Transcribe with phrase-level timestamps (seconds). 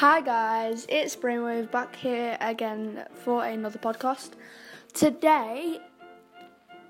[0.00, 4.32] Hi guys, it's Brainwave back here again for another podcast.
[4.92, 5.80] Today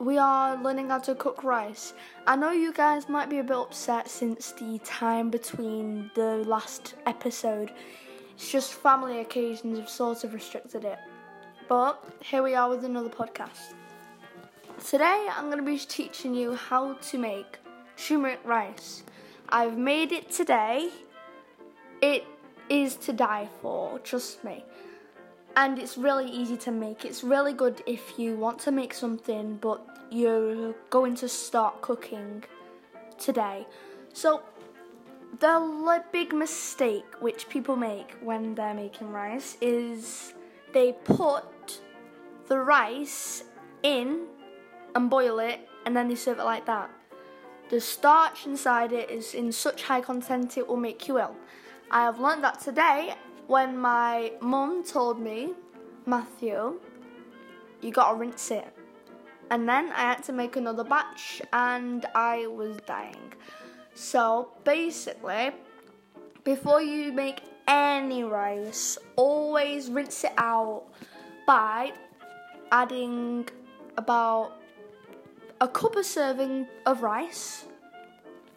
[0.00, 1.94] we are learning how to cook rice.
[2.26, 6.96] I know you guys might be a bit upset since the time between the last
[7.06, 7.70] episode.
[8.34, 10.98] It's just family occasions have sort of restricted it.
[11.68, 13.74] But here we are with another podcast.
[14.84, 17.60] Today I'm going to be teaching you how to make
[17.96, 19.04] turmeric rice.
[19.48, 20.90] I've made it today.
[22.02, 22.24] It
[22.68, 24.64] is to die for, trust me.
[25.56, 27.04] And it's really easy to make.
[27.04, 29.80] It's really good if you want to make something but
[30.10, 32.44] you're going to start cooking
[33.18, 33.66] today.
[34.12, 34.42] So,
[35.40, 40.34] the big mistake which people make when they're making rice is
[40.72, 41.80] they put
[42.48, 43.44] the rice
[43.82, 44.26] in
[44.94, 46.90] and boil it and then they serve it like that.
[47.68, 51.34] The starch inside it is in such high content it will make you ill.
[51.90, 53.14] I have learned that today
[53.46, 55.52] when my mum told me,
[56.04, 56.80] Matthew,
[57.80, 58.66] you gotta rinse it.
[59.50, 63.32] And then I had to make another batch and I was dying.
[63.94, 65.52] So basically,
[66.42, 70.84] before you make any rice, always rinse it out
[71.46, 71.92] by
[72.72, 73.48] adding
[73.96, 74.60] about
[75.60, 77.64] a cup of serving of rice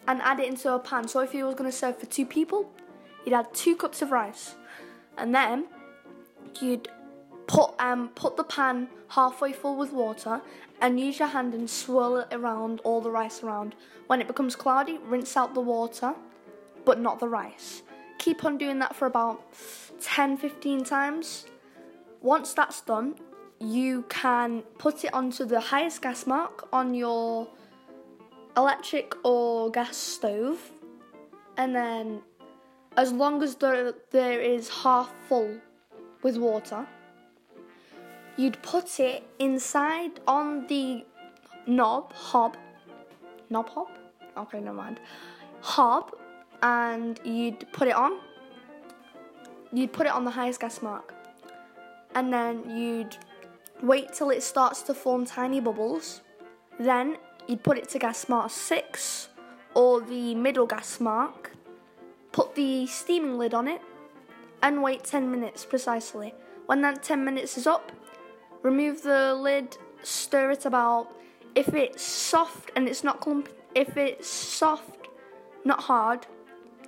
[0.08, 1.06] and add it into a pan.
[1.06, 2.70] So if you were going to serve for two people,
[3.24, 4.54] you'd add two cups of rice,
[5.16, 5.66] and then
[6.60, 6.88] you'd
[7.46, 10.40] put um put the pan halfway full with water
[10.80, 13.74] and use your hand and swirl it around all the rice around.
[14.06, 16.14] When it becomes cloudy, rinse out the water,
[16.84, 17.82] but not the rice.
[18.18, 19.42] Keep on doing that for about
[20.00, 21.46] 10 15 times.
[22.22, 23.14] Once that's done,
[23.58, 27.48] you can put it onto the highest gas mark on your
[28.56, 30.58] electric or gas stove
[31.56, 32.22] and then
[32.96, 35.56] as long as there, there is half full
[36.22, 36.86] with water,
[38.36, 41.04] you'd put it inside on the
[41.66, 42.56] knob, hob,
[43.48, 43.88] knob hob?
[44.36, 45.00] Okay, never mind.
[45.60, 46.14] Hob,
[46.62, 48.18] and you'd put it on.
[49.72, 51.14] You'd put it on the highest gas mark.
[52.14, 53.16] And then you'd
[53.82, 56.22] wait till it starts to form tiny bubbles.
[56.78, 57.16] Then
[57.46, 59.28] you'd put it to gas mark 6
[59.74, 61.52] or the middle gas mark
[62.32, 63.80] Put the steaming lid on it
[64.62, 66.34] and wait 10 minutes precisely.
[66.66, 67.92] When that 10 minutes is up,
[68.62, 71.08] remove the lid, stir it about.
[71.54, 75.08] If it's soft and it's not clump, if it's soft,
[75.64, 76.26] not hard,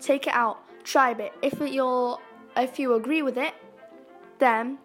[0.01, 0.59] take it out.
[0.85, 1.33] Try it.
[1.43, 2.19] If it, you're,
[2.57, 3.55] if you agree with it,
[4.39, 4.79] then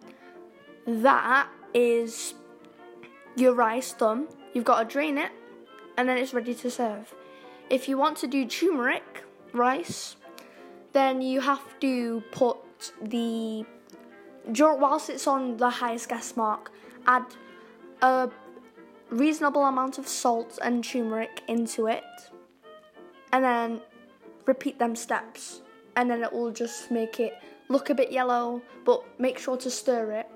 [0.86, 2.34] that is
[3.36, 4.28] your rice done.
[4.54, 5.30] You've got to drain it,
[5.96, 7.14] and then it's ready to serve.
[7.68, 10.16] If you want to do turmeric rice,
[10.92, 12.56] then you have to put
[13.02, 13.64] the
[14.56, 16.70] whilst it's on the highest gas mark,
[17.06, 17.24] add
[18.02, 18.30] a
[19.10, 22.04] reasonable amount of salt and turmeric into it,
[23.32, 23.80] and then
[24.46, 25.60] repeat them steps,
[25.96, 27.34] and then it will just make it
[27.68, 30.26] look a bit yellow, but make sure to stir it.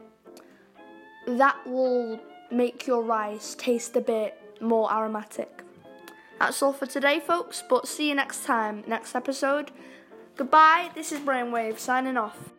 [1.27, 2.21] That will
[2.51, 5.63] make your rice taste a bit more aromatic.
[6.39, 9.71] That's all for today, folks, but see you next time, next episode.
[10.35, 12.53] Goodbye, this is Brainwave signing off.